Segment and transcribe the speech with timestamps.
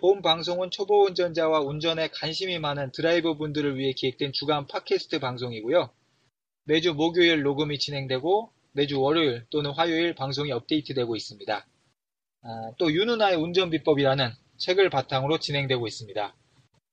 [0.00, 5.90] 본 방송은 초보 운전자와 운전에 관심이 많은 드라이버 분들을 위해 기획된 주간 팟캐스트 방송이고요.
[6.64, 11.66] 매주 목요일 녹음이 진행되고 매주 월요일 또는 화요일 방송이 업데이트되고 있습니다.
[12.42, 16.34] 아, 또 윤은아의 운전 비법이라는 책을 바탕으로 진행되고 있습니다.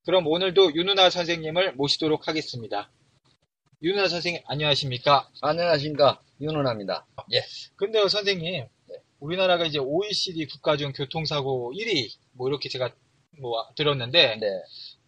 [0.05, 2.91] 그럼 오늘도 윤은아 선생님을 모시도록 하겠습니다.
[3.81, 5.29] 윤은아 선생님 안녕하십니까?
[5.41, 7.05] 안녕하십니까 윤은아입니다.
[7.33, 7.43] 예.
[7.77, 8.65] 근데요, 선생님.
[9.19, 12.93] 우리나라가 이제 OECD 국가 중 교통사고 1위, 뭐 이렇게 제가
[13.39, 14.47] 뭐 들었는데, 네.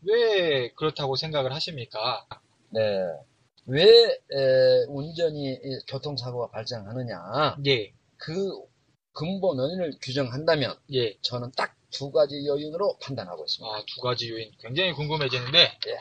[0.02, 2.26] 왜 그렇다고 생각을 하십니까?
[2.70, 2.82] 네.
[3.66, 7.58] 왜 에, 운전이 이 교통사고가 발생하느냐?
[7.68, 8.52] 예, 그
[9.14, 11.18] 근본 원인을 규정한다면 예.
[11.22, 13.76] 저는 딱 두 가지 요인으로 판단하고 있습니다.
[13.76, 15.98] 아, 두 가지 요인 굉장히 궁금해지는데, 예.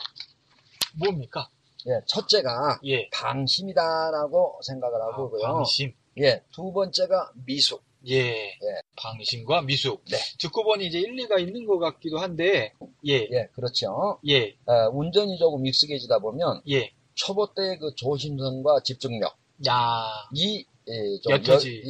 [1.03, 1.49] 뭡니까?
[1.87, 2.01] 예.
[2.07, 5.41] 첫째가 예, 방심이다라고 생각을 아, 하고요.
[5.41, 5.93] 방심.
[6.19, 6.43] 예.
[6.51, 7.83] 두 번째가 미숙.
[8.07, 8.53] 예,
[8.95, 10.03] 방심과 미숙.
[10.05, 10.17] 네.
[10.39, 12.73] 듣고 보니 이제 일리가 있는 것 같기도 한데,
[13.07, 13.47] 예, 예.
[13.53, 14.19] 그렇죠.
[14.27, 16.91] 예, 어, 운전이 조금 익숙해지다 보면 예.
[17.15, 19.35] 초보 때의 그 조심성과 집중력
[19.67, 21.31] 야, 이 예, 좀.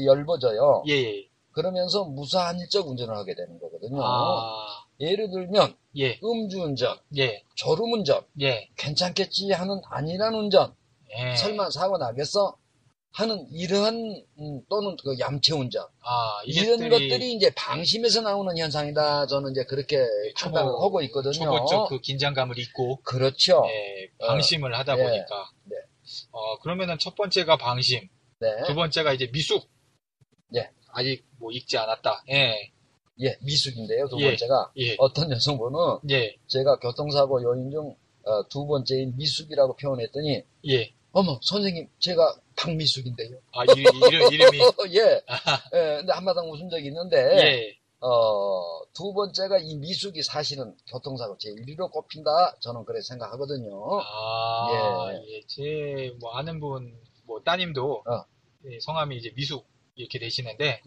[0.06, 0.84] 열, 엷어져요.
[0.88, 1.30] 예, 예.
[1.52, 4.02] 그러면서 무사한 일적 운전을 하게 되는 거거든요.
[4.04, 8.70] 아, 예를 들면 예, 음주운전, 예, 졸음운전, 예.
[8.76, 10.74] 괜찮겠지 하는 안일한 운전,
[11.18, 11.36] 예.
[11.36, 12.56] 설마 사고 나겠어
[13.12, 19.28] 하는 이러한 음, 또는 그 얌체운전 아, 이런 것들이 이제 방심에서 나오는 현상이다.
[19.28, 20.06] 저는 이제 그렇게
[20.36, 21.34] 판단을 하고 있거든요.
[21.34, 23.64] 초보적 그 긴장감을 잊고, 그렇죠.
[23.68, 25.04] 예, 방심을 하다 예.
[25.04, 25.52] 보니까.
[25.66, 25.76] 네.
[26.32, 28.08] 어, 그러면은 첫 번째가 방심,
[28.40, 28.48] 네.
[28.68, 29.68] 두 번째가 이제 미숙.
[30.56, 30.70] 예.
[30.92, 32.24] 아직 뭐 익지 않았다.
[32.30, 32.72] 예,
[33.22, 34.08] 예, 미숙인데요.
[34.08, 34.28] 두 예.
[34.28, 40.94] 번째가 예, 어떤 여성분은 예, 제가 교통사고 요인 중 어, 두 번째인 미숙이라고 표현했더니 예.
[41.12, 43.38] 어머 선생님 제가 박미숙인데요.
[43.54, 44.60] 아, 이, 이름, 이름이.
[44.98, 45.22] 예.
[45.74, 51.92] 예, 근데 한마당 웃은 적이 있는데, 예, 어, 두 번째가 이 미숙이 사실은 교통사고 제1위로
[51.92, 52.58] 꼽힌다.
[52.60, 54.02] 저는 그렇게 생각하거든요.
[54.02, 56.94] 아, 예, 제, 뭐, 아는 분,
[57.24, 58.26] 뭐, 따님도, 어.
[58.66, 59.66] 예, 성함이 이제 미숙,
[59.96, 60.82] 이렇게 되시는데,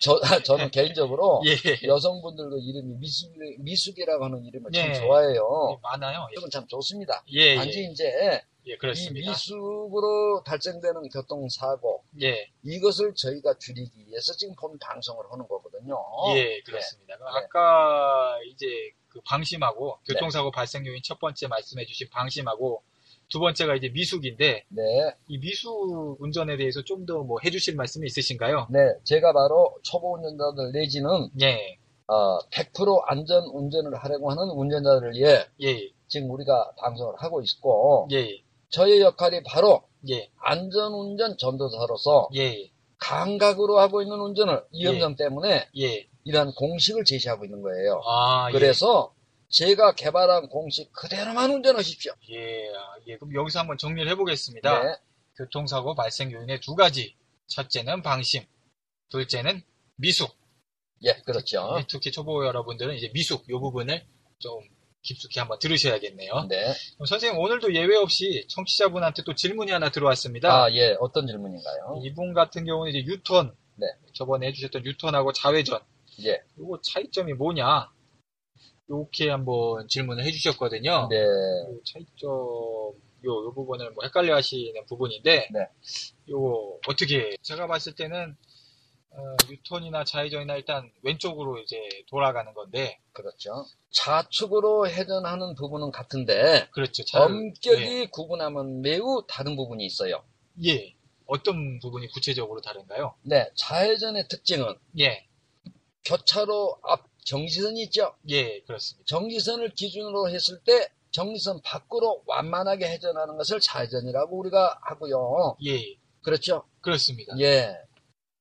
[0.00, 4.94] 저, 저는 개인적으로 예, 여성분들 그 이름이 미숙, 미숙이라고 하는 이름을 참 예.
[4.94, 5.78] 좋아해요.
[5.82, 6.26] 많아요.
[6.36, 7.22] 이건 참 좋습니다.
[7.32, 9.30] 예, 단지 예, 이제 예, 이 그렇습니다.
[9.30, 15.96] 미숙으로 발생되는 교통사고, 예, 이것을 저희가 줄이기 위해서 지금 본 방송을 하는 거거든요.
[16.36, 17.16] 예, 그렇습니다.
[17.16, 17.22] 네.
[17.26, 18.66] 아까 이제
[19.08, 22.82] 그 방심하고 교통사고 발생 요인 첫 번째 말씀해 주신 방심하고
[23.28, 24.82] 두 번째가 이제 미숙인데 네.
[25.28, 28.68] 이 미숙 운전에 대해서 좀 더 뭐 해주실 말씀이 있으신가요?
[28.70, 35.44] 네, 제가 바로 초보 운전자들 내지는 예, 어, 100% 안전 운전을 하려고 하는 운전자들을 위해
[35.62, 38.42] 예, 지금 우리가 방송을 하고 있고 예,
[38.74, 46.08] 저의 역할이 바로 예, 안전 운전 전도사로서 예, 감각으로 하고 있는 운전을 위험성 때문에 예.
[46.24, 48.02] 이러한 공식을 제시하고 있는 거예요.
[48.04, 49.14] 아, 그래서
[49.48, 52.12] 제가 개발한 공식 그대로만 운전하십시오.
[52.30, 53.16] 예, 예, 아, 예.
[53.16, 54.82] 그럼 여기서 한번 정리를 해보겠습니다.
[54.82, 54.96] 네,
[55.36, 57.14] 교통사고 발생 요인의 두 가지.
[57.46, 58.42] 첫째는 방심,
[59.10, 59.62] 둘째는
[59.96, 60.34] 미숙.
[61.04, 61.76] 예, 그렇죠.
[61.78, 64.04] 예, 특히 초보 여러분들은 이제 미숙 요 부분을
[64.38, 64.58] 좀
[65.04, 66.46] 깊숙이 한번 들으셔야겠네요.
[66.48, 66.74] 네.
[66.94, 70.64] 그럼 선생님 오늘도 예외 없이 청취자분한테 또 질문이 하나 들어왔습니다.
[70.64, 72.00] 아, 예, 어떤 질문인가요?
[72.02, 73.86] 이분 같은 경우는 이제 유턴, 네.
[74.14, 75.80] 저번에 해주셨던 유턴하고 자회전,
[76.24, 77.92] 예, 요거 차이점이 뭐냐?
[78.88, 81.08] 이렇게 한번 질문을 해주셨거든요.
[81.10, 85.60] 네, 요 차이점, 요, 요 부분을 뭐 헷갈려 하시는 부분인데, 네.
[86.30, 88.36] 요, 어떻게, 제가 봤을 때는,
[89.16, 91.76] 어, 유턴이나 좌회전이나 일단 왼쪽으로 이제
[92.08, 93.64] 돌아가는 건데, 그렇죠.
[93.90, 97.04] 좌측으로 회전하는 부분은 같은데 그렇죠.
[97.04, 100.24] 차를- 엄격히 구분하면 매우 다른 부분이 있어요.
[100.64, 100.70] 예.
[100.70, 100.94] 예.
[101.26, 103.14] 어떤 부분이 구체적으로 다른가요?
[103.22, 105.26] 네, 좌회전의 특징은 예.
[106.04, 108.14] 교차로 앞 정지선이 있죠.
[108.28, 109.04] 예, 그렇습니다.
[109.06, 115.56] 정지선을 기준으로 했을 때 정지선 밖으로 완만하게 회전하는 것을 좌회전이라고 우리가 하고요.
[115.64, 115.80] 예.
[116.22, 116.64] 그렇죠?
[116.82, 117.34] 그렇습니다.
[117.38, 117.74] 예.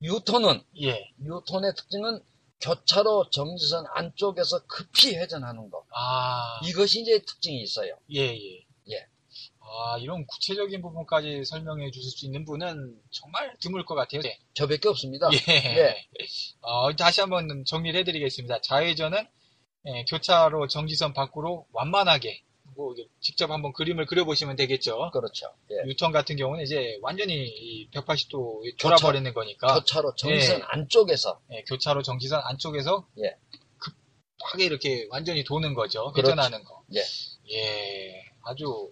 [0.04, 1.12] 유턴은 예.
[1.22, 2.22] 유턴의 특징은
[2.62, 5.84] 교차로 정지선 안쪽에서 급히 회전하는 것.
[5.96, 7.98] 아, 이것이 이제 특징이 있어요.
[8.14, 8.66] 예, 예.
[8.92, 9.08] 예.
[9.60, 14.22] 아, 이런 구체적인 부분까지 설명해 주실 수 있는 분은 정말 드물 것 같아요.
[14.22, 14.40] 네.
[14.54, 15.30] 저밖에 없습니다.
[15.34, 15.54] 예.
[15.54, 15.96] 예.
[16.62, 18.62] 어, 다시 한번 정리를 해드리겠습니다.
[18.62, 19.28] 좌회전은
[19.86, 22.44] 예, 교차로 정지선 밖으로 완만하게
[22.76, 25.10] 뭐 직접 한번 그림을 그려보시면 되겠죠.
[25.12, 25.48] 그렇죠.
[25.72, 25.88] 예.
[25.90, 30.64] 유턴 같은 경우는 이제 완전히 이 180도 돌아버리는 거니까 교차로 정지선 예.
[30.68, 33.36] 안쪽에서 예, 교차로 정지선 안쪽에서 예.
[33.78, 36.12] 급하게 이렇게 완전히 도는 거죠.
[36.12, 36.32] 그렇죠.
[36.32, 36.84] 회전하는 거.
[36.96, 37.02] 예.
[37.52, 38.92] 예, 아주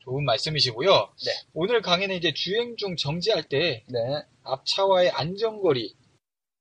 [0.00, 0.90] 좋은 말씀이시고요.
[1.24, 1.32] 네.
[1.54, 3.98] 오늘 강의는 이제 주행 중 정지할 때 네.
[4.42, 5.94] 앞차와의 안전거리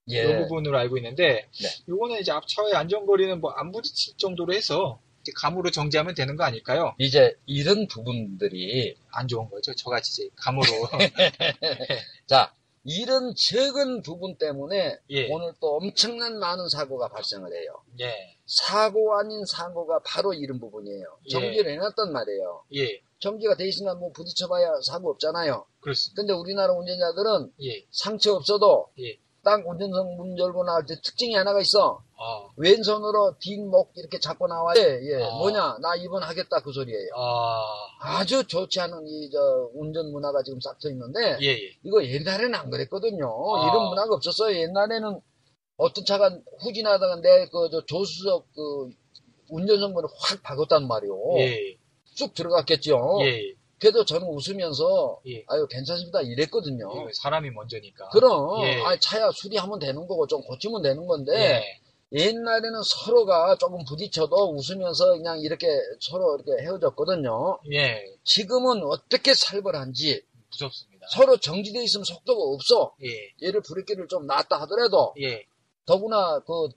[0.05, 0.38] 이 예.
[0.38, 1.69] 부분으로 알고 있는데 네.
[1.89, 5.01] 요거는 이제 앞차와의 안전거리는 뭐 안 부딪힐 정도로 해서
[5.31, 6.96] 감으로 정지하면 되는 거 아닐까요?
[6.98, 9.74] 이제 이런 부분들이 안 좋은 거죠.
[9.75, 10.68] 저같이 이제 감으로.
[12.28, 12.54] 자
[12.84, 15.30] 이런 적은 부분 때문에 예.
[15.31, 17.81] 오늘 또 엄청난 많은 사고가 발생을 해요.
[18.02, 18.36] 예.
[18.46, 21.06] 사고 아닌 사고가 바로 이런 부분이에요.
[21.25, 21.30] 예.
[21.30, 22.64] 정지를 해놨단 말이에요.
[22.75, 23.02] 예.
[23.20, 25.66] 정지가 돼 있으면 뭐 부딪혀봐야 사고 없잖아요.
[25.80, 26.22] 그렇습니다.
[26.22, 27.86] 근데 우리나라 운전자들은 예.
[27.90, 29.18] 상처 없어도 예.
[29.44, 32.04] 딱 운전석 문 열고 나올 때 특징이 하나가 있어.
[32.24, 32.48] 아.
[32.56, 35.00] 왼손으로 뒷목 이렇게 잡고 나와야 돼.
[35.04, 35.30] 예, 아.
[35.38, 37.10] 뭐냐, 나 입원하겠다 그 소리예요.
[37.18, 37.64] 아.
[38.00, 41.58] 아주 좋지 않은 이 저 운전 문화가 지금 싹터 있는데 예, 예.
[41.84, 43.25] 이거 옛날에는 안 그랬거든요.
[43.58, 43.68] 아.
[43.68, 44.56] 이런 문화가 없었어요.
[44.58, 45.20] 옛날에는
[45.78, 46.30] 어떤 차가
[46.60, 48.90] 후진하다가 내그저 조수석 그
[49.50, 51.40] 운전석문을 확 박았단 말이오.
[51.40, 51.78] 예.
[52.16, 53.20] 쭉 들어갔겠죠.
[53.22, 53.54] 예.
[53.80, 55.44] 그래도 저는 웃으면서 예.
[55.48, 56.90] 아유 괜찮습니다 이랬거든요.
[56.94, 58.10] 이거 사람이 먼저니까.
[58.10, 58.81] 그럼 예.
[58.81, 61.80] 아 차야 수리하면 되는 거고 좀 고치면 되는 건데 예.
[62.13, 65.68] 옛날에는 서로가 조금 부딪혀도 웃으면서 그냥 이렇게
[66.00, 67.60] 서로 이렇게 헤어졌거든요.
[67.71, 68.06] 예.
[68.24, 71.07] 지금은 어떻게 살벌한지 무섭습니다.
[71.10, 72.95] 서로 정지돼 있으면 속도가 없어.
[73.04, 73.48] 예.
[73.48, 75.45] 얘를 브레이크를 좀 놨다 하더라도 예.
[75.86, 76.69] 더구나 그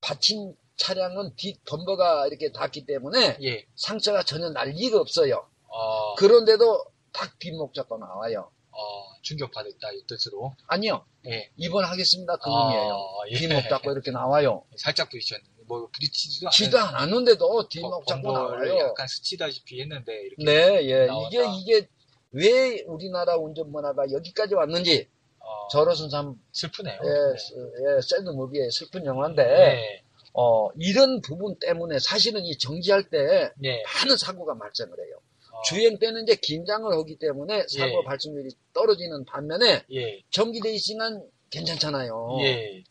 [0.00, 3.66] 받침 차량은 뒷 범버가 이렇게 닿기 때문에 예.
[3.76, 5.46] 상처가 전혀 날 리가 없어요.
[5.68, 8.50] 어, 그런데도 딱 뒷목 잡고 나와요.
[8.72, 10.54] 어, 충격받았다, 이 뜻으로.
[10.66, 11.04] 아니요.
[11.26, 11.50] 예.
[11.56, 12.36] 입원하겠습니다.
[12.36, 12.92] 그 의미예요.
[12.94, 13.36] 아, 예.
[13.36, 14.64] 뒷목 잡고 이렇게 나와요.
[14.76, 16.52] 살짝 부딪혔는데, 뭐, 부딪히지도 않은.
[16.52, 18.78] 지도 않았는데도 뒷목 잡고 나와요.
[18.78, 20.44] 약간 스치다시피 했는데, 이렇게.
[20.44, 21.06] 네, 예.
[21.06, 21.28] 나온다.
[21.28, 21.46] 이게,
[21.78, 21.88] 이게,
[22.32, 25.08] 왜 우리나라 운전 문화가 여기까지 왔는지,
[25.40, 26.94] 어, 저로서는 참, 슬프네요.
[27.02, 30.02] 예, 스- 예, 샌드무비의 슬픈 영화인데, 네.
[30.32, 33.82] 어, 이런 부분 때문에 사실은 이 정지할 때 예.
[33.82, 35.18] 많은 사고가 발생을 해요.
[35.52, 38.04] 어, 주행 때는 이제 긴장을 하기 때문에 사고 예.
[38.04, 40.22] 발생률이 떨어지는 반면에 예.
[40.30, 42.38] 정지돼 있으면 괜찮잖아요.
[42.42, 42.84] 예.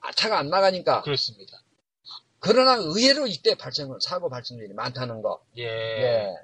[0.00, 1.02] 아, 차가 안 나가니까.
[1.02, 1.62] 그렇습니다.
[2.38, 5.42] 그러나 의외로 이때 발생, 사고 발생률이 많다는 거.
[5.58, 5.64] 예.
[5.64, 6.34] 예.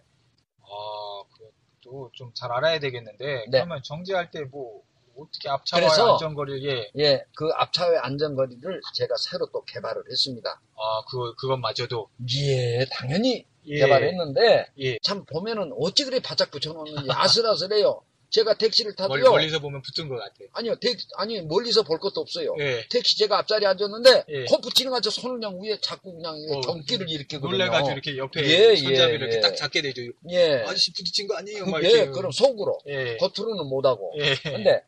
[0.60, 3.50] 아, 그것도 좀 잘 알아야 되겠는데, 네.
[3.50, 4.82] 그러면 정지할 때 뭐,
[5.18, 6.90] 어떻게 앞차와의 안전거리를, 예.
[7.02, 10.50] 예, 그 앞차의 안전거리를 제가 새로 또 개발을 했습니다.
[10.50, 12.10] 아, 그거, 그것마저도.
[12.36, 13.78] 예, 당연히 예.
[13.80, 14.98] 개발했는데, 예.
[15.02, 18.00] 참 보면은 어찌 그리 바짝 붙여놓는지 아슬아슬해요.
[18.28, 19.30] 제가 택시를 멀, 타도요.
[19.30, 20.48] 멀리 서 보면 붙은 것 같아요.
[20.52, 22.54] 아니요, 택, 아니, 멀리서 볼 것도 없어요.
[22.58, 22.84] 예.
[22.90, 24.44] 택시 제가 앞자리에 앉았는데, 예.
[24.46, 27.50] 코 붙이는 것 같아 손을 그냥 위에 잡고 그냥 어, 경기를 일으키거든요.
[27.52, 29.40] 놀래가지고 이렇게 옆에 예, 손잡이를 예, 이렇게 예.
[29.40, 30.02] 딱 잡게 되죠.
[30.30, 30.64] 예.
[30.66, 31.66] 아저씨 부딪힌 거 아니에요?
[31.66, 32.10] 막 예, 이렇게.
[32.10, 32.78] 그럼 속으로.
[32.88, 33.16] 예.
[33.18, 34.12] 겉으로는 못하고.
[34.18, 34.34] 예.
[34.42, 34.82] 근데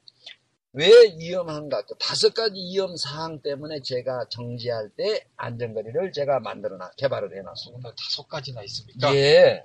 [0.72, 0.86] 왜
[1.18, 1.82] 위험한가?
[1.82, 7.90] 그 다섯 가지 위험 사항 때문에 제가 정지할 때 안전거리를 제가 만들어놔 개발을 해놨습니다.
[7.96, 9.14] 다섯 가지나 있습니까?
[9.14, 9.64] 예,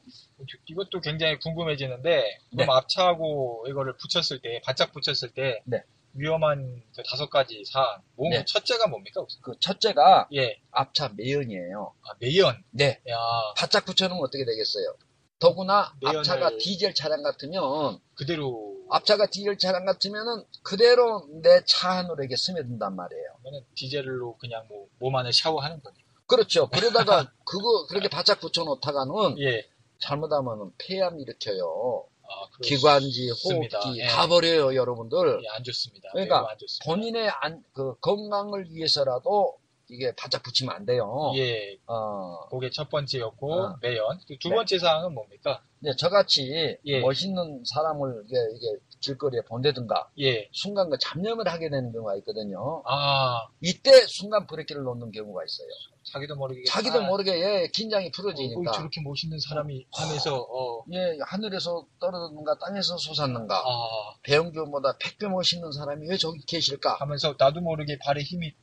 [0.66, 2.74] 이것도 굉장히 궁금해지는데, 그럼 네.
[2.74, 5.84] 앞차하고 이거를 붙였을 때, 바짝 붙였을 때, 네.
[6.16, 8.02] 위험한 그 다섯 가지 사항.
[8.16, 8.46] 뭐, 네.
[8.46, 9.26] 첫째가 뭡니까?
[9.42, 10.62] 그 첫째가 예.
[10.72, 11.94] 앞차 매연이에요.
[12.04, 12.64] 아, 매연.
[12.72, 13.18] 네, 야,
[13.58, 14.96] 바짝 붙여놓으면 어떻게 되겠어요?
[15.40, 18.73] 더구나 매연을- 앞차가 디젤 차량 같으면 그대로.
[18.90, 23.26] 앞차가 디젤 차량 같으면은 그대로 내 차 안으로 이렇게 스며든단 말이에요.
[23.42, 26.04] 그러면 디젤로 그냥 뭐, 몸 안을 샤워하는 거니까.
[26.28, 26.68] 그렇죠.
[26.72, 29.66] 그러다가 그거 그렇게 바짝 붙여놓다가는 예.
[30.00, 32.06] 잘못하면 폐암 일으켜요.
[32.24, 33.30] 아, 기관지.
[33.46, 34.08] 호흡기 예.
[34.08, 35.42] 다 버려요, 여러분들.
[35.44, 36.10] 예, 안 좋습니다.
[36.14, 36.86] 그러니까 안 좋습니다.
[36.86, 39.58] 본인의 안, 그 건강을 위해서라도
[39.90, 41.32] 이게 바짝 붙이면 안 돼요.
[41.36, 41.78] 예.
[41.88, 43.78] 어, 그게 첫 번째였고, 어.
[43.82, 44.20] 매연.
[44.28, 44.56] 그두 네.
[44.56, 45.62] 번째 사항은 뭡니까?
[45.80, 47.00] 근데 저같이 예.
[47.02, 50.50] 멋있는 사람을 이게, 이게 길거리에 본다든가 예.
[50.54, 52.82] 순간 그 잡념을 하게 되는 경우가 있거든요.
[52.86, 55.68] 아, 이때 순간 브레이크를 놓는 경우가 있어요.
[56.04, 56.64] 자기도 모르게.
[56.66, 58.72] 자기도 아, 모르게 예, 긴장이 어, 풀어지니까.
[58.72, 63.58] 어, 저렇게 멋있는 사람이 하면서, 어, 예, 하늘에서 떨어졌는가 땅에서 솟았는가.
[63.58, 66.96] 아, 배영규보다 100배 멋있는 사람이 왜 저기 계실까?
[67.00, 68.54] 하면서 나도 모르게 발에 힘이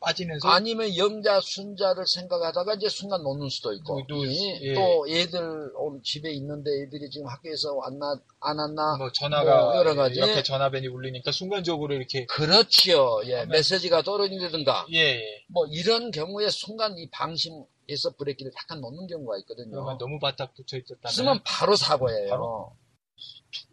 [0.00, 4.74] 빠지면서 아니면 영자 순자를 생각하다가 이제 순간 놓는 수도 있고 또, 또, 이- 예.
[4.74, 9.94] 또 애들 오늘 집에 있는데 애들이 지금 학교에서 왔나 안 왔나 뭐 전화가 뭐 여러
[9.94, 10.20] 가지.
[10.20, 15.44] 옆에 전화벨이 울리니까 순간적으로 이렇게 그렇지요 예 하면- 메시지가 떨어진다든가 예, 예.
[15.48, 20.52] 뭐 이런 경우에 순간 이 방심 에서 브레이크를 약간 놓는 경우가 있거든요 그러면 너무 바짝
[20.54, 22.72] 붙여 있었다면 쓰면 바로 사고예요 바로?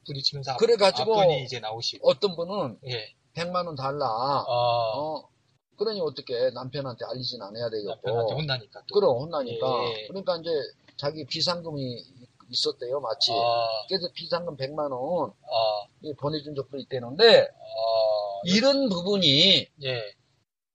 [0.06, 3.14] 부딪히면서 앞- 그래가지고 앞분이 이제 나오시고 어떤 분은 예.
[3.34, 5.28] 100만 원 달라 아, 어
[5.78, 8.94] 그러니 어떻게 남편한테 알리진 않아야 남편한테 되겠고 혼나니까 또.
[8.94, 10.08] 그럼 혼나니까 예.
[10.08, 10.50] 그러니까 이제
[10.98, 12.04] 자기 비상금이
[12.50, 20.16] 있었대요 마치 아, 그래서 비상금 100만 원 아, 보내준 적도 있대는데 아, 이런 부분이 예.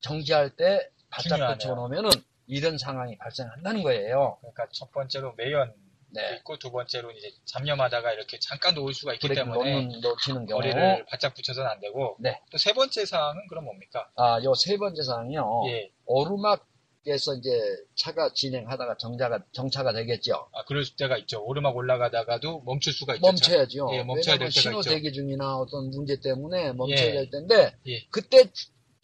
[0.01, 1.53] 정지할 때 바짝.
[1.53, 2.11] 붙여놓으면은
[2.47, 4.39] 이런 상황이 발생한다는 거예요.
[4.41, 5.73] 그러니까 첫 번째로 매연
[6.13, 6.37] 네.
[6.37, 10.61] 있고 두 번째로 이제 잡념하다가 이렇게 잠깐 놓을 수가 있기 때문에 놓치는 경우.
[10.61, 12.41] 머리를 바짝 붙여서는 안 되고 네.
[12.51, 14.11] 또 세 번째 사항은 그럼 뭡니까?
[14.17, 15.63] 아, 요 세 번째 사항이요.
[15.69, 15.91] 예.
[16.07, 16.67] 오르막
[17.07, 17.49] 에서 이제
[17.95, 20.51] 차가 진행하다가 정자가 정차가 되겠죠.
[20.53, 21.43] 아, 그럴 때가 있죠.
[21.43, 23.27] 오르막 올라가다가도 멈출 수가 있죠.
[23.27, 23.89] 멈춰야죠.
[23.95, 24.91] 예, 멈춰야 될 때가 신호 있죠.
[24.91, 27.13] 대기 중이나 어떤 문제 때문에 멈춰야 예.
[27.13, 28.05] 될 텐데 예.
[28.11, 28.45] 그때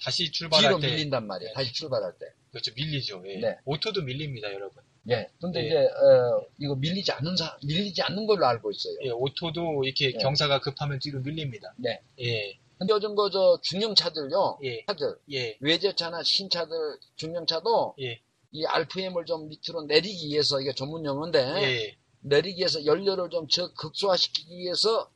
[0.04, 1.48] 다시 출발할 뒤로 때 밀린단 말이에요.
[1.50, 1.54] 예.
[1.54, 2.26] 다시 출발할 때.
[2.50, 2.70] 그렇죠.
[2.76, 3.22] 밀리죠.
[3.28, 3.38] 예.
[3.40, 3.56] 네.
[3.64, 4.82] 오토도 밀립니다, 여러분.
[5.10, 5.28] 예.
[5.40, 5.66] 근데 예.
[5.66, 8.94] 이제 어, 이거 밀리지 않는 사 밀리지 않는 걸로 알고 있어요.
[9.04, 10.12] 예, 오토도 이렇게 예.
[10.12, 11.72] 경사가 급하면 뒤로 밀립니다.
[11.78, 12.00] 네.
[12.20, 12.58] 예.
[12.78, 14.58] 근데 요즘 그 저 중형차들요.
[14.64, 14.84] 예.
[14.86, 15.56] 차들 예.
[15.60, 16.76] 외제차나 신차들
[17.16, 18.20] 중형차도 예.
[18.52, 21.96] 이 RPM을 좀 밑으로 내리기 위해서 이게 전문 용어인데 예.
[22.20, 25.10] 내리기 위해서 연료를 좀 저 극소화시키기 위해서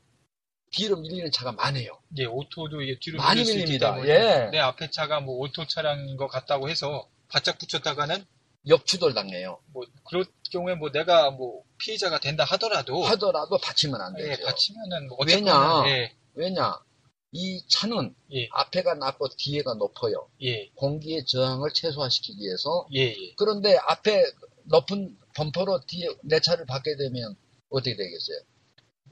[0.73, 1.99] 뒤로 밀리는 차가 많아요.
[2.19, 3.99] 예, 오토도 이게 뒤로 많이 밀립니다.
[4.07, 4.51] 예.
[4.53, 8.25] 내 앞에 차가 뭐 오토 차량인 것 같다고 해서 바짝 붙였다가는
[8.69, 9.61] 역추돌 당해요.
[9.73, 14.45] 뭐 그럴 경우에 뭐 내가 뭐 피해자가 된다 하더라도 하더라도 다치면 안 예, 되죠.
[14.45, 15.85] 다치면은 뭐 왜냐?
[15.87, 16.15] 예.
[16.35, 16.79] 왜냐?
[17.33, 18.49] 이 차는 예.
[18.53, 20.29] 앞에가 낮고 뒤에가 높아요.
[20.43, 20.69] 예.
[20.75, 22.89] 공기의 저항을 최소화시키기 위해서.
[22.95, 23.35] 예, 예.
[23.37, 24.25] 그런데 앞에
[24.65, 27.37] 높은 범퍼로 뒤에 내 차를 받게 되면
[27.71, 28.41] 어떻게 되겠어요?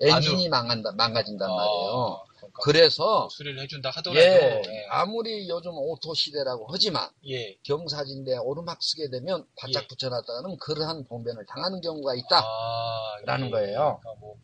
[0.01, 2.25] 엔진이 망한다, 망가진단 말이에요.
[2.59, 4.87] 아, 그러니까 그래서 수리를 해준다 하더라도 예, 예.
[4.91, 7.57] 아무리 요즘 오토 시대라고 하지만 예.
[7.63, 9.87] 경사진데 오르막 쓰게 되면 바짝 예.
[9.87, 12.41] 붙여놨다가는 그러한 봉변을 당하는 경우가 있다.
[12.43, 14.01] 아, 라는 거예요.
[14.03, 14.37] 그러니까 뭐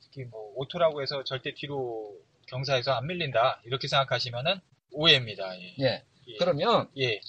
[0.00, 4.60] 특히 뭐 오토라고 해서 절대 뒤로 경사에서 안 밀린다 이렇게 생각하시면은
[4.92, 5.58] 오해입니다.
[5.60, 5.74] 예.
[5.80, 6.04] 예.
[6.28, 6.36] 예.
[6.38, 7.20] 그러면 예.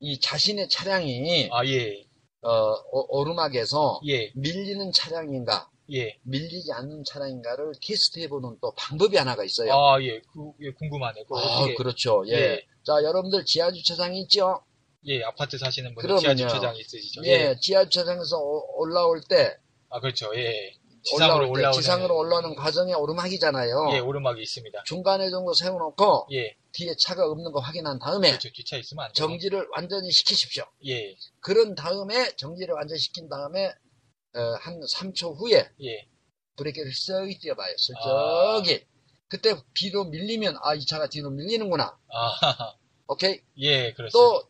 [0.00, 2.04] 이 자신의 차량이 아 예.
[2.42, 4.32] 어, 오- 오르막에서 예.
[4.34, 6.16] 밀리는 차량인가 예.
[6.22, 9.72] 밀리지 않는 차량인가를 테스트해보는 또 방법이 하나가 있어요.
[9.72, 10.20] 아 예.
[10.32, 11.24] 그 예, 궁금하네.
[11.28, 12.24] 그 아, 어떻게 그렇죠.
[12.28, 12.32] 예.
[12.32, 12.66] 예.
[12.84, 14.62] 자, 여러분들 지하주차장이 있죠?
[15.06, 16.36] 예, 아파트 사시는 분들 그러면요.
[16.36, 17.22] 지하 주차장 있으시죠?
[17.24, 19.56] 예, 지하주차장에서 오- 올라올 때,
[19.88, 20.30] 아 그렇죠.
[20.36, 20.72] 예.
[21.04, 23.90] 지상으로 올라올 때, 올라오는 지상으로 올라오는 과정에 오르막이잖아요.
[23.94, 24.84] 예, 오르막이 있습니다.
[24.84, 26.54] 중간에 정도 세워놓고, 예.
[26.70, 28.48] 뒤에 차가 없는 거 확인한 다음에, 그렇죠.
[28.52, 29.14] 뒷차 있으면 안 돼요.
[29.26, 30.64] 정지를 완전히 시키십시오.
[30.86, 31.16] 예.
[31.40, 33.72] 그런 다음에, 정지를 완전히 시킨 다음에,
[34.34, 36.08] 어, 한 3초 후에, 예.
[36.56, 37.72] 브레이크를 쓱 뛰어봐요.
[37.72, 38.62] 아.
[38.62, 38.84] 슬쩍이.
[39.28, 41.98] 그때 뒤로 밀리면, 아, 이 차가 뒤로 밀리는구나.
[42.12, 42.74] 아.
[43.08, 43.40] 오케이?
[43.58, 44.12] 예, 그렇습니다.
[44.12, 44.48] 또,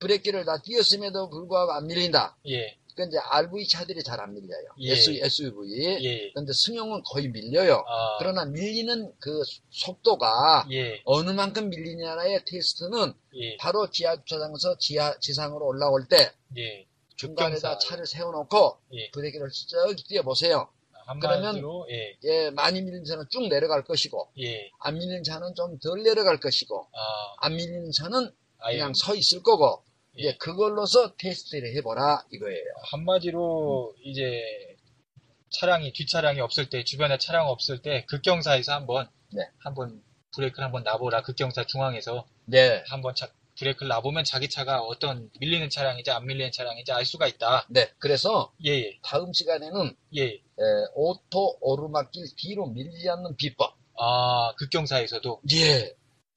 [0.00, 2.36] 브레이크를 다 띄었음에도 불구하고 안 밀린다.
[2.48, 2.76] 예.
[2.94, 4.66] 그 이제 RV 차들이 잘 안 밀려요.
[4.80, 4.92] 예.
[4.92, 6.04] SUV.
[6.04, 6.32] 예.
[6.34, 7.82] 근데 승용은 거의 밀려요.
[7.86, 8.18] 아.
[8.18, 11.00] 그러나 밀리는 그 속도가 예.
[11.04, 13.56] 어느 만큼 밀리냐의 테스트는 예.
[13.58, 16.86] 바로 지하 주차장에서 지하 지상으로 올라올 때 예.
[17.26, 17.78] 중간에다.
[17.78, 19.10] 차를 세워놓고 예.
[19.12, 20.68] 브레이크를 쭉 뛰어보세요.
[21.06, 22.16] 한마디로 예.
[22.24, 24.70] 예, 많이 밀리는 차는 쭉 내려갈 것이고 예.
[24.80, 27.34] 안 밀리는 차는 좀 덜 내려갈 것이고 아.
[27.46, 29.82] 안 밀리는 차는 아예 그냥 서 있을 거고
[30.18, 30.24] 예.
[30.24, 32.64] 예, 그걸로서 테스트를 해보라 이거예요.
[32.90, 34.40] 한마디로 이제
[35.50, 39.42] 차량이 뒷차량이 없을 때 주변에 차량 없을 때 급경사에서 한번 네.
[39.58, 40.02] 한번
[40.34, 43.28] 브레이크를 한번 놔보라 급경사 중앙에서 네, 한번 차-
[43.62, 47.66] 브레이크를 놔보면 자기 차가 어떤 밀리는 차량인지 안 밀리는 차량인지 알 수가 있다.
[47.70, 47.90] 네.
[47.98, 50.24] 그래서 예 예 다음 시간에는 예.
[50.24, 50.40] 에,
[50.94, 53.74] 오토 오르막길 뒤로 밀리지 않는 비법.
[53.98, 55.94] 아 급경사에서도 예.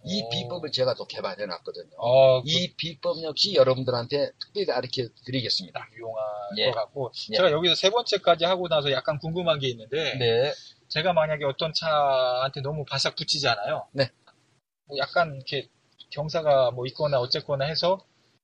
[0.08, 0.30] 이 오.
[0.30, 1.96] 비법을 제가 또 개발해 놨거든요.
[1.98, 5.88] 어, 그이 비법 역시 여러분들한테 특별히 가르쳐 드리겠습니다.
[5.96, 6.24] 유용할
[6.58, 6.66] 예.
[6.68, 7.38] 것 같고 예.
[7.38, 10.54] 제가 여기서 세 번째까지 하고 나서 약간 궁금한 게 있는데 네.
[10.90, 13.88] 제가 만약에 어떤 차한테 너무 바싹 붙이잖아요.
[13.94, 14.10] 네.
[14.88, 15.68] 뭐 약간 이렇게
[16.16, 18.00] 경사가 뭐 있거나 어쨌거나 해서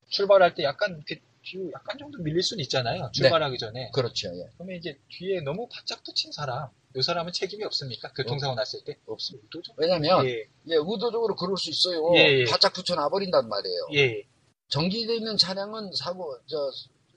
[0.10, 3.10] 출발할 때 약간 이렇게 뒤로 약간 정도 밀릴 수는 있잖아요.
[3.14, 3.90] 출발하기 전에.
[3.94, 4.28] 그렇죠.
[4.28, 4.50] 예.
[4.56, 8.12] 그러면 이제 뒤에 너무 바짝 붙인 사람, 이 사람은 책임이 없습니까?
[8.14, 8.98] 교통사고 났을 때?
[9.08, 9.48] 없습니다.
[9.78, 10.32] 왜냐면, 예.
[10.68, 12.14] 예, 의도적으로 그럴 수 있어요.
[12.16, 12.46] 예, 예.
[12.46, 13.88] 바짝 붙여놔버린단 말이에요.
[13.96, 14.24] 예.
[14.68, 16.58] 정지되어 있는 차량은 사고, 저,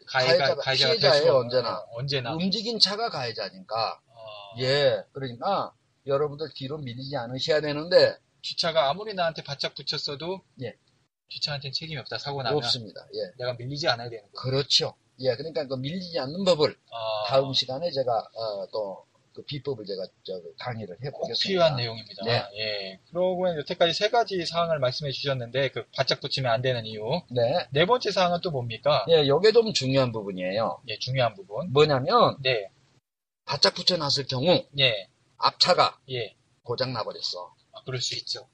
[0.06, 1.78] 가해자, 될 피해자예요, 수- 언제나.
[1.78, 2.32] 어, 언제나.
[2.34, 4.00] 움직인 차가 가해자니까.
[4.06, 5.02] 어, 예.
[5.12, 5.72] 그러니까,
[6.06, 10.74] 여러분들 뒤로 밀리지 않으셔야 되는데, 뒷차가 아무리 나한테 바짝 붙였어도 예.
[11.28, 12.18] 뒷차한테는 책임이 없다.
[12.18, 13.06] 사고 나면 없습니다.
[13.14, 13.32] 예.
[13.38, 14.42] 내가 밀리지 않아야 되는 거.
[14.42, 14.94] 그렇죠.
[15.20, 20.06] 예, 그러니까 그 밀리지 않는 법을 아, 다음 시간에 제가 어, 또 그 비법을 제가
[20.22, 21.48] 저 강의를 꼭 해보겠습니다.
[21.48, 22.24] 필요한 내용입니다.
[22.24, 22.44] 네.
[22.54, 23.00] 예.
[23.10, 27.02] 그러고 여태까지 세 가지 사항을 말씀해 주셨는데 그 바짝 붙이면 안 되는 이유.
[27.30, 27.66] 네.
[27.70, 29.04] 네 번째 사항은 또 뭡니까?
[29.10, 30.82] 예, 요게 좀 중요한 부분이에요.
[30.88, 31.72] 예, 중요한 부분.
[31.72, 32.70] 뭐냐면 네.
[33.44, 35.08] 바짝 붙여놨을 경우 예.
[35.36, 36.36] 앞차가 예.
[36.62, 37.53] 고장 나버렸어.
[37.84, 38.48] 아, 그럴 수 있죠.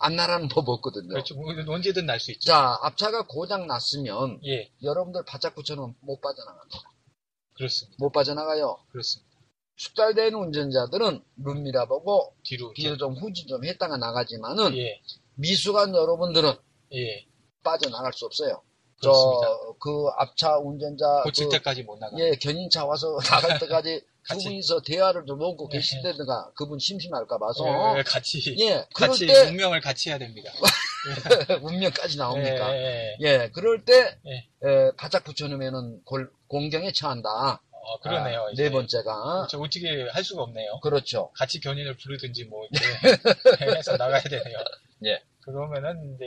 [0.00, 1.08] 안 나라는 법 없거든요.
[1.08, 1.34] 그렇죠.
[1.34, 2.46] 뭐, 언제든 날 수 있죠.
[2.52, 4.70] 자, 앞차가 고장 났으면 예.
[4.82, 6.78] 여러분들 바짝 붙여놓으면 못 빠져나갑니다.
[7.54, 7.96] 그렇습니다.
[7.98, 8.78] 못 빠져나가요.
[8.90, 9.28] 그렇습니다.
[9.76, 12.72] 숙달된 운전자들은 룸미라 보고 뒤로.
[12.74, 15.00] 뒤로 좀 후진 좀 했다가 나가지만은 예.
[15.34, 16.52] 미숙한 여러분들은
[16.94, 17.26] 예.
[17.64, 18.62] 빠져나갈 수 없어요.
[19.00, 19.46] 그렇습니다.
[19.46, 22.16] 저그 앞차 운전자 고칠 그, 때까지 못 나가.
[22.18, 24.44] 예 견인차 와서 나갈 때까지 두 같이.
[24.44, 25.78] 분이서 대화를 좀 먹고 예.
[25.78, 28.56] 계신다든가 그분 심심할까 봐서 예, 같이.
[28.60, 30.52] 예 그럴 같이 때 운명을 같이 해야 됩니다.
[31.62, 32.74] 운명까지 나옵니까?
[32.76, 33.42] 예, 예, 예.
[33.44, 34.68] 예 그럴 때 예.
[34.68, 37.62] 에, 바짝 붙여놓으면은 골- 공경에 처한다.
[37.70, 38.42] 어, 그러네요.
[38.42, 38.52] 아.
[38.54, 39.60] 네 번째가 그렇죠.
[39.62, 40.80] 어떻게 할 수가 없네요.
[40.82, 41.30] 그렇죠.
[41.34, 44.58] 같이 견인을 부르든지 뭐 이렇게 해서 나가야 되네요.
[45.06, 45.22] 예.
[45.40, 46.26] 그러면은 이제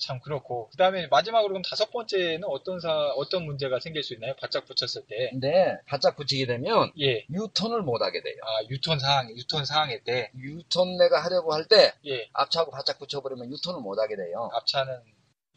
[0.00, 4.34] 참 그렇고 그 다음에 마지막으로 그럼 다섯 번째는 어떤 사 어떤 문제가 생길 수 있나요?
[4.40, 5.30] 바짝 붙였을 때.
[5.30, 7.26] 근데 바짝 붙이게 되면 예.
[7.30, 8.36] 유턴을 못 하게 돼요.
[8.42, 10.30] 아 유턴 상황 유턴 상황일 때.
[10.36, 12.28] 유턴 내가 하려고 할 때 예.
[12.32, 14.50] 앞차하고 바짝 붙여버리면 유턴을 못 하게 돼요.
[14.54, 15.00] 앞차는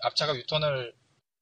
[0.01, 0.93] 앞차가 유턴을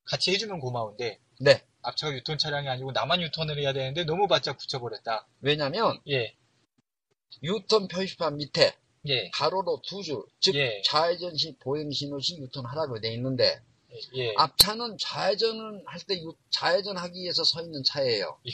[0.05, 1.65] 같이 해주면 고마운데 네.
[1.84, 5.27] 앞차가 유턴 차량이 아니고 나만 유턴을 해야 되는데 너무 바짝 붙여버렸다.
[5.41, 6.36] 왜냐면 예.
[7.43, 8.75] 유턴 표시판 밑에
[9.08, 9.29] 예.
[9.34, 10.81] 가로로 두 줄, 즉 예.
[10.86, 13.60] 좌회전 시 보행 신호 시 유턴하라고 돼 있는데
[14.15, 14.34] 예.
[14.38, 18.38] 앞차는 좌회전을 할 때 좌회전 하기 위해서 서 있는 차예요.
[18.48, 18.51] 예.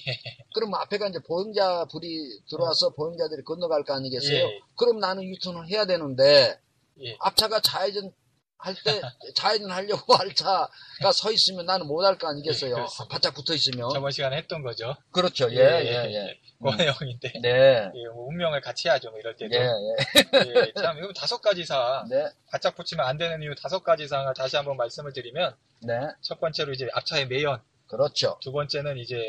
[0.55, 4.37] 그럼 앞에가 이제 보행자 불이 들어와서 보행자들이 건너갈 거 아니겠어요?
[4.37, 4.59] 예.
[4.75, 6.57] 그럼 나는 유턴을 해야 되는데
[7.03, 7.15] 예.
[7.19, 8.11] 앞차가 좌회전
[8.59, 9.01] 할때
[9.35, 10.69] 좌회전 하려고 할 차가
[11.13, 12.71] 서 있으면 나는 못 할 거 아니겠어요?
[12.71, 13.13] 예, 그렇습니다.
[13.13, 13.89] 바짝 붙어 있으면.
[13.91, 14.95] 저번 시간에 했던 거죠.
[15.11, 15.51] 그렇죠.
[15.51, 16.39] 예, 예, 예, 예.
[16.59, 17.33] 그 내용인데.
[17.41, 17.91] 네.
[17.93, 19.53] 예, 뭐 운명을 같이 해야죠, 뭐 이럴 때도.
[19.55, 20.49] 예, 예.
[20.55, 22.25] 예, 참, 이거 다섯 가지 사항, 네.
[22.51, 25.93] 바짝 붙이면 안 되는 이유 다섯 가지 사항을 다시 한번 말씀을 드리면, 네.
[26.21, 28.39] 첫 번째로 이제 앞차의 매연, 그렇죠.
[28.41, 29.21] 두 번째는 이제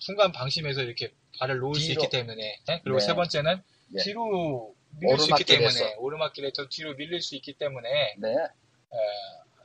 [0.00, 2.02] 순간 방심해서 이렇게 발을 놓을 수 뒤로.
[2.02, 2.80] 있기 때문에, 예?
[2.82, 3.06] 그리고 네.
[3.06, 3.62] 세 번째는
[3.94, 4.02] 예.
[4.02, 5.44] 뒤로 밀릴 수 있기.
[5.44, 8.34] 때문에, 오르막길에서 뒤로 밀릴 수 있기 때문에, 네.
[8.92, 8.96] 에,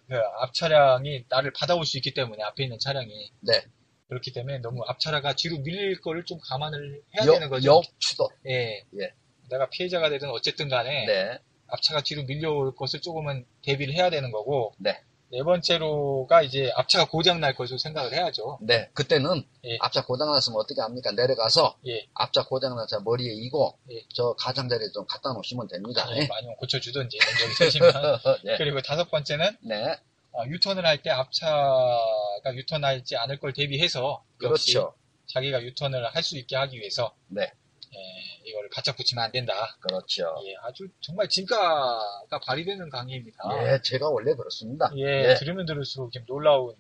[0.07, 3.31] 그앞 차량이 나를 받아올 수 있기 때문에, 앞에 있는 차량이.
[3.41, 3.63] 네.
[4.12, 7.71] 그렇기 때문에 너무 앞차라가 뒤로 밀릴 거를 좀 감안을 해야 역, 되는 거죠.
[7.71, 8.27] 역추도.
[8.49, 8.84] 예.
[8.99, 9.13] 예.
[9.49, 11.39] 내가 피해자가 되든 어쨌든 간에 네.
[11.67, 14.99] 앞차가 뒤로 밀려올 것을 조금은 대비를 해야 되는 거고 네.
[15.32, 18.60] 네 번째로가 이제 앞차가 고장 날 것을 생각을 해야죠.
[18.62, 18.89] 네.
[18.94, 19.78] 그때는 예.
[19.80, 21.12] 앞차 고장 났으면 어떻게 합니까?
[21.12, 22.08] 내려가서 예.
[22.13, 24.04] 앞차 고장 난 차 머리에 이고 예.
[24.13, 26.06] 저 가장자리에 좀 갖다 놓으시면 됩니다.
[26.15, 27.91] 예, 많이 고쳐주든지 여기 서시면
[28.44, 28.58] 네.
[28.58, 29.98] 그리고 다섯 번째는 네.
[30.34, 34.94] 어, 유턴을 할 때 앞차가 유턴하지 않을 걸 대비해서 그렇죠.
[35.28, 37.52] 자기가 유턴을 할 수 있게 하기 위해서 네.
[37.93, 39.54] 예, 이거를 바짝 붙이면 안 된다.
[39.80, 40.23] 그렇죠.
[40.45, 43.38] 예, 아주 정말 진가가 발휘되는 강의입니다.
[43.63, 44.91] 예, 제가 원래 그렇습니다.
[44.97, 45.36] 예, 예.
[45.36, 46.75] 들으면 들을수록 지금 놀라운.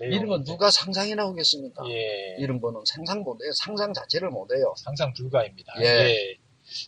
[0.00, 1.82] 이런 건 누가 상상이나 하겠습니까?
[1.88, 3.50] 예, 이런 거는 상상 못해요.
[3.54, 4.74] 상상 자체를 못해요.
[4.76, 5.72] 상상 불가입니다.
[5.80, 5.84] 예.
[5.84, 6.36] 예.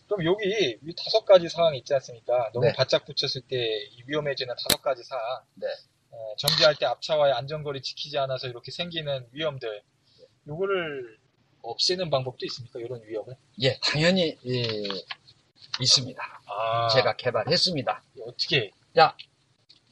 [0.07, 2.51] 그럼 여기 이 다섯 가지 사항이 있지 않습니까?
[2.53, 2.73] 너무 네.
[2.73, 3.57] 바짝 붙였을 때
[4.07, 5.21] 위험해지는 다섯 가지 사항.
[5.55, 5.67] 네.
[6.11, 9.83] 어, 정지할 때 앞차와의 안전거리 지키지 않아서 이렇게 생기는 위험들.
[10.47, 11.17] 요거를
[11.71, 12.79] 없애는 방법도 있습니까?
[12.79, 13.35] 이런 위험을?
[13.61, 14.63] 예, 당연히 예,
[15.81, 16.41] 있습니다.
[16.47, 18.03] 아, 제가 개발했습니다.
[18.27, 18.71] 어떻게?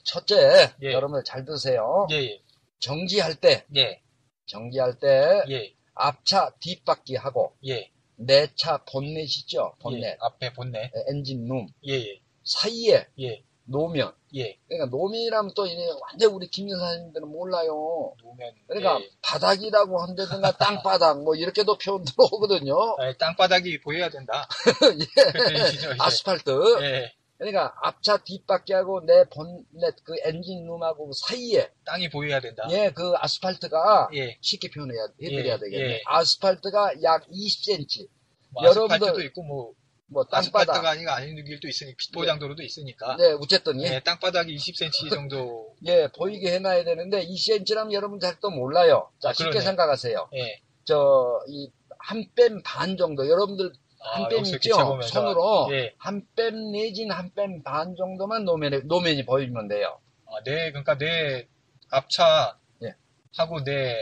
[0.03, 0.91] 첫째, 예.
[0.91, 2.07] 여러분들 잘 드세요.
[2.11, 2.41] 예, 예,
[2.79, 4.01] 정지할 때, 예,
[4.45, 7.89] 정지할 때 예, 앞차 뒷바퀴 하고 예.
[8.15, 9.73] 내 차 본넷 있죠?
[9.77, 10.91] 예, 본넷, 앞에 본넷.
[11.09, 14.13] 엔진 룸 예, 예, 사이에 예, 노면.
[14.35, 14.57] 예.
[14.67, 18.13] 그러니까 노면이라면 또 이제 완전 우리 김여사님들은 몰라요.
[18.21, 18.51] 놓으면.
[18.67, 19.09] 그러니까 예.
[19.21, 22.75] 바닥이라고 한다든가 땅바닥 뭐 이렇게도 표현 들어오거든요.
[22.99, 24.47] 아, 땅바닥이 보여야 된다.
[24.99, 25.65] 예.
[25.65, 25.95] 얘기죠, 이제.
[25.99, 26.81] 아스팔트.
[26.83, 32.67] 예, 그러니까 앞차 뒷바퀴하고 내 본넷 그 엔진 룸하고 그 사이에 땅이 보여야 된다.
[32.71, 34.37] 예 그 아스팔트가 예.
[34.41, 35.93] 쉽게 표현해야 해드려야 예, 되겠네.
[35.95, 36.01] 예.
[36.05, 38.07] 아스팔트가 약 20cm.
[38.51, 39.73] 뭐 여러분들- 아스팔트도 있고 뭐
[40.13, 40.91] 뭐 아스팔트가 땅바닥.
[40.97, 46.07] 아니가 아닌 길도 있으니 빗보장 도로도 있으니까 네, 어쨌든 예, 예, 땅바닥이 20cm 정도 예,
[46.17, 49.09] 보이게 해놔야 되는데 2cm라면 여러분 잘또 몰라요.
[49.19, 49.65] 자 아, 쉽게 그러네.
[49.65, 50.29] 생각하세요.
[50.35, 50.61] 예.
[50.85, 53.71] 저이 한 뺨 반 정도 여러분들
[54.01, 55.01] 아, 한뺨 여기서 이렇게 있죠?
[55.01, 55.93] 손으로 예.
[55.97, 59.99] 한뺨 내진 한 뺨 반 정도만 노면에, 노면이 보이면 돼요.
[60.27, 61.47] 아, 내 그러니까 내
[61.89, 62.93] 앞차 예.
[63.37, 63.95] 하고 내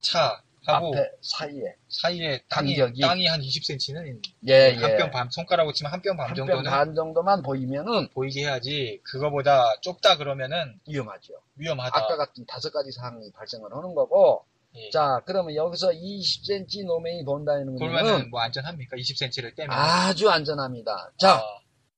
[0.00, 3.00] 차 하고 앞에 사이에 사이에 땅이, 간격이.
[3.00, 4.76] 땅이 한 20cm는 있는 예, 예.
[4.76, 10.78] 한뼘반 손가락으로 치면 한 뼘 반 정도는 반 정도만 보이면은 보이게 해야지 그거보다 좁다 그러면은
[10.88, 11.34] 위험하죠.
[11.56, 11.96] 위험하다.
[11.98, 14.44] 아까 같은 다섯 가지 사항이 발생을 하는 거고.
[14.76, 14.90] 예.
[14.90, 18.96] 자, 그러면 여기서 20cm 노면이 본다는 그러면은 거는 뭐 안전합니까?
[18.96, 21.12] 20cm를 떼면 아주 안전합니다.
[21.16, 21.42] 자, 아,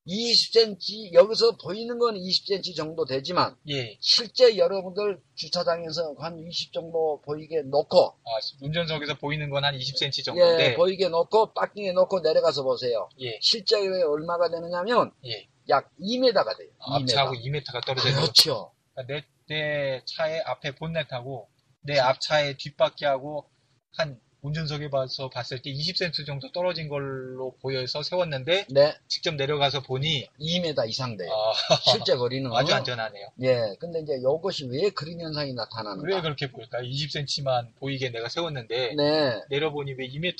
[0.07, 3.97] 20cm 여기서 보이는 건 20cm 정도 되지만 예.
[4.01, 8.31] 실제 여러분들 주차장에서 한 20 정도 보이게 놓고 아,
[8.63, 13.09] 운전석에서 보이는 건 한 20cm 예, 정도인데 보이게 놓고 파킹에 놓고 내려가서 보세요.
[13.21, 13.39] 예.
[13.41, 15.49] 실제 얼마가 되느냐면 예.
[15.69, 16.69] 약 2m가 돼요.
[16.79, 17.03] 2m.
[17.03, 18.73] 앞차하고 2m가 떨어져 있는 그렇죠.
[19.09, 21.49] 내, 내 차의 앞에 본넷하고
[21.83, 23.49] 내 앞차의 뒷바퀴하고
[23.97, 30.29] 한 운전석에 봐서 봤을 때 20cm 정도 떨어진 걸로 보여서 세웠는데 네, 직접 내려가서 보니
[30.41, 31.31] 2m 이상 돼요.
[31.33, 31.53] 아,
[31.91, 33.29] 실제 거리는 아주 안전하네요.
[33.43, 36.07] 예, 근데 이제 이것이 왜 그런 현상이 나타나는가?
[36.07, 36.83] 왜 그렇게 보일까요?
[36.83, 40.35] 20cm만 보이게 내가 세웠는데 네, 내려보니 왜 2m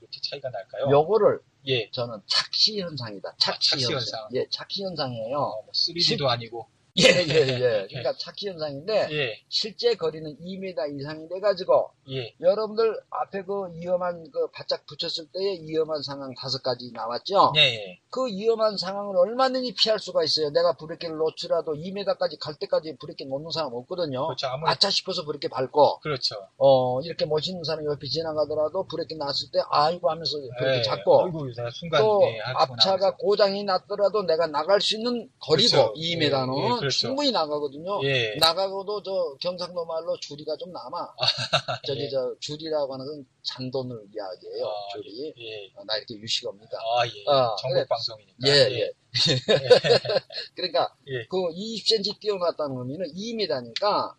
[0.00, 0.90] 이렇게 차이가 날까요?
[0.90, 1.88] 요거를 예.
[1.92, 3.34] 저는 착시 현상이다.
[3.38, 3.96] 착시, 착시 현상.
[3.96, 4.28] 현상.
[4.34, 5.36] 예, 착시 현상이에요.
[5.38, 6.66] 어, 뭐 3D도 아니고
[6.98, 7.86] 예, 예, 예.
[7.88, 9.40] 그러니까 착시 현상인데 예.
[9.48, 12.34] 실제 거리는 2m 이상이 돼 가지고 예.
[12.40, 17.52] 여러분들 앞에 그 위험한 그 바짝 붙였을 때의 위험한 상황 다섯 가지 나왔죠.
[17.56, 17.60] 예.
[17.60, 17.98] 예.
[18.10, 20.50] 그 위험한 상황을 얼마든지 피할 수가 있어요.
[20.50, 24.26] 내가 브레이크를 놓치라도 2m까지 갈 때까지 브레이크 놓는 사람 없거든요.
[24.26, 24.48] 그렇죠.
[24.48, 26.36] 아무리 아차 싶어서 브레이크 밟고 그렇죠.
[26.58, 30.82] 어 이렇게 멋있는 사람이 옆에 지나가더라도 브레이크 놨을 때 아이고 하면서 브레이크 예.
[30.82, 33.16] 잡고 내가 순간 또 예, 앞차가 나면서.
[33.16, 35.94] 고장이 났더라도 내가 나갈 수 있는 거리고 그렇죠.
[35.94, 36.98] 2m는 예, 예, 그렇죠.
[37.08, 38.00] 충분히 나가거든요.
[38.04, 38.34] 예.
[38.36, 41.14] 나가고도 저 경상도 말로 줄이가 좀 남아.
[41.86, 42.08] 저기 예.
[42.08, 44.66] 저 줄이라고 하는 건 잔돈을 이야기해요.
[44.66, 45.32] 아, 줄이.
[45.38, 45.72] 예.
[45.76, 46.76] 어, 나 이렇게 유식합니다.
[46.78, 47.24] 아, 예.
[47.28, 47.88] 아, 전국.
[47.88, 48.36] 방송이니까.
[48.46, 48.92] 예, 예.
[50.56, 51.26] 그러니까 예.
[51.26, 54.16] 그 20cm 뛰어났다는 의미는 2m니까 아,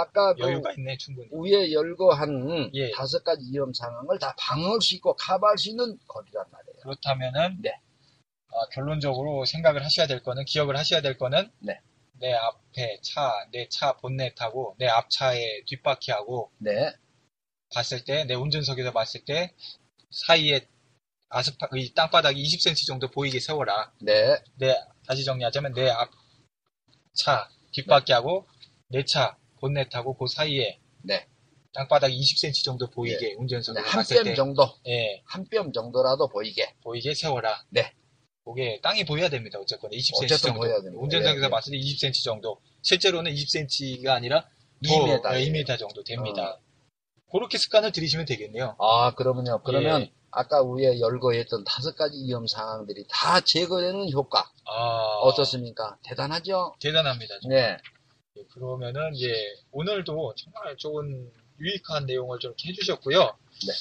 [0.00, 0.96] 아까 그 있네.
[1.32, 2.90] 위에 열고 한 예.
[2.92, 6.76] 다섯 가지 위험 상황을 다 방어할 수 있고 커버할 수 있는 거리란 말이에요.
[6.82, 7.70] 그렇다면은 네.
[8.56, 11.78] 아, 결론적으로 생각을 하셔야 될 거는 기억을 하셔야 될 거는 네.
[12.20, 16.92] 내 앞에 차, 내 차 본넷하고 내 앞차의 뒷바퀴하고 네.
[17.74, 19.54] 봤을 때 내 운전석에서 봤을 때
[20.10, 20.66] 사이에
[21.28, 23.92] 아스파 이 땅바닥이 20cm 정도 보이게 세워라.
[24.00, 24.36] 네.
[24.58, 24.74] 내
[25.06, 26.10] 다시 정리하자면 내 앞
[27.14, 28.46] 차 뒷바퀴하고
[28.88, 31.26] 내차 본넷하고 그 사이에 네.
[31.72, 36.74] 땅바닥이 20cm 정도 보이게 운전석에서 한 봤을 뼘때 정도, 예, 한 뼘 정도라도 보이게.
[36.82, 37.64] 보이게 세워라.
[37.70, 37.92] 네.
[38.46, 39.58] 그게 땅이 보여야 됩니다.
[39.58, 40.60] 어쨌건 20cm 어쨌든 정도.
[40.60, 41.02] 보여야 됩니다.
[41.02, 41.50] 운전석에서 예, 예.
[41.50, 42.60] 봤을 때 20cm 정도.
[42.82, 44.46] 실제로는 20cm가 아니라
[44.84, 45.20] 2m.
[45.22, 46.60] 2m 정도 됩니다.
[47.32, 48.76] 그렇게 습관을 들이시면 되겠네요.
[48.78, 49.62] 아, 그러면요.
[49.64, 50.12] 그러면 예.
[50.30, 54.48] 아까 위에 열거 했던 다섯 가지 위험 상황들이 다 제거되는 효과.
[54.64, 55.98] 아, 어떻습니까?
[56.04, 56.76] 대단하죠?
[56.78, 57.34] 대단합니다.
[57.48, 57.76] 네.
[58.36, 59.34] 예, 그러면은 예
[59.72, 63.18] 오늘도 정말 좋은 유익한 내용을 좀 해주셨고요.
[63.18, 63.72] 네.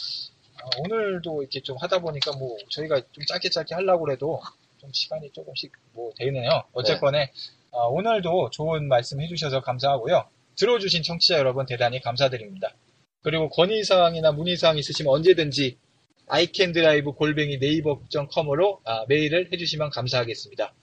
[0.65, 4.41] 아, 오늘도 이렇게 좀 하다 보니까 뭐 저희가 좀 짧게 짧게 하려고 그래도
[4.79, 6.63] 좀 시간이 조금씩 뭐 되네요.
[6.73, 7.31] 어쨌건에
[7.71, 10.27] 아, 오늘도 좋은 말씀 해주셔서 감사하고요.
[10.55, 12.73] 들어주신 청취자 여러분 대단히 감사드립니다.
[13.21, 15.77] 그리고 건의사항이나 문의사항 있으시면 언제든지
[16.27, 20.73] iCanDrive 골뱅이 네이버.com으로 아, 메일을 해주시면 감사하겠습니다.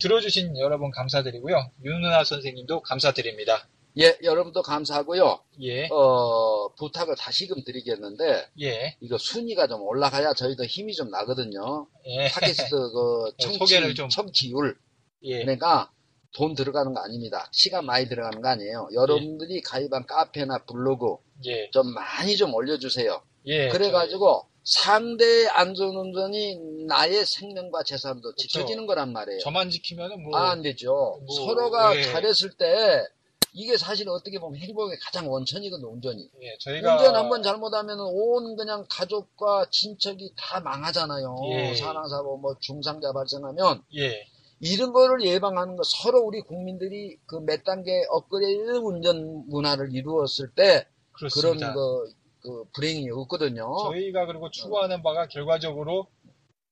[0.00, 1.70] 들어주신 여러분 감사드리고요.
[1.82, 3.68] 윤은아 선생님도 감사드립니다.
[3.98, 5.38] 예, 여러분도 감사하고요.
[5.62, 11.86] 예, 어, 부탁을 다시금 드리겠는데, 예, 이거 순위가 좀 올라가야 저희도 힘이 좀 나거든요.
[12.06, 14.76] 예, 팟캐스트 그 네, 청취, 좀- 청취율.
[15.22, 15.90] 예, 그러니까
[16.34, 17.48] 돈 들어가는 거 아닙니다.
[17.52, 18.88] 시간 많이 들어가는 거 아니에요.
[18.92, 23.22] 여러분들이 가입한 카페나 블로그 예, 좀 많이 좀 올려주세요.
[23.46, 23.68] 예.
[23.68, 29.38] 그래가지고 상대의 안전운전이 나의 생명과 재산도 지켜지는 거란 말이에요.
[29.40, 31.20] 저, 만 지키면은 뭐, 아, 안 되죠.
[31.24, 32.02] 뭐, 서로가 예.
[32.02, 33.04] 잘했을 때
[33.52, 36.30] 이게 사실 어떻게 보면 행복의 가장 원천이거든, 운전이.
[36.42, 41.36] 예, 저희가 운전 한번 잘못하면 온 그냥 가족과 친척이 다 망하잖아요.
[41.52, 41.74] 예.
[41.76, 44.26] 사망사고 뭐 중상자 발생하면 예,
[44.60, 50.86] 이런 거를 예방하는 거 서로 우리 국민들이 그 몇 단계 업그레이드 운전 문화를 이루었을 때
[51.12, 51.74] 그런 그렇습니다.
[51.74, 53.76] 그, 그 불행이 없거든요.
[53.84, 56.08] 저희가 그리고 추구하는 바가 결과적으로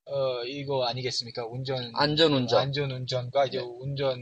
[0.05, 1.45] 어 이거 아니겠습니까?
[1.47, 2.59] 운전 안전 운전.
[2.59, 3.63] 안전 운전과 이제 네.
[3.63, 4.19] 운전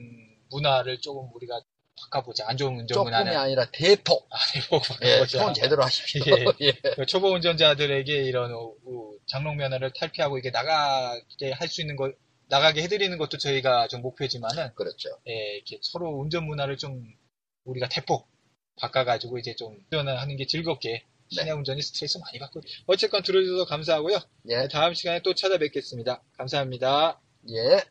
[0.51, 1.59] 문화를 조금 우리가
[2.03, 2.45] 바꿔보자.
[2.47, 4.27] 안 좋은 운전 조금이 문화는 아니라 대폭.
[4.29, 5.39] 아니고 예, 바꿔보자.
[5.43, 6.23] 톤 제대로 하십시오.
[6.27, 6.45] 예.
[6.67, 6.71] 예.
[6.95, 8.51] 그 초보 운전자들에게 이런
[9.27, 12.11] 장롱 면허를 탈피하고 이게 나가게 할 수 있는 거
[12.49, 15.09] 나가게 해드리는 것도 저희가 좀 목표지만은 그렇죠.
[15.27, 17.01] 예, 이렇게 서로 운전 문화를 좀
[17.63, 18.27] 우리가 대폭
[18.77, 21.51] 바꿔가지고 이제 좀 운전을 하는 게 즐겁게 시내 네.
[21.51, 22.73] 운전이 스트레스 많이 받거든요.
[22.87, 24.17] 어쨌건 들어주셔서 감사하고요.
[24.49, 26.21] 예, 다음 시간에 또 찾아뵙겠습니다.
[26.37, 27.21] 감사합니다.
[27.51, 27.83] 예.